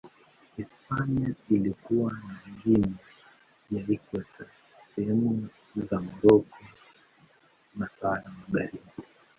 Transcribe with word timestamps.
Hispania 0.57 1.33
ilikuwa 1.49 2.11
na 2.13 2.35
Guinea 2.63 2.91
ya 3.71 3.83
Ikweta, 3.87 4.45
sehemu 4.95 5.47
za 5.75 5.99
Moroko 5.99 6.47
na 7.75 7.89
Sahara 7.89 8.31
Magharibi. 8.39 8.91